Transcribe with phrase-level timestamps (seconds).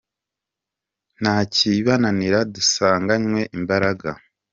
[1.19, 4.09] nta kibananira Dusanganywe imbaraga.